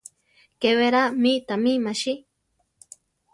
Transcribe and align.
Ke 0.61 0.71
berá 0.79 1.01
mi 1.21 1.33
tami 1.47 1.73
machí. 1.85 2.13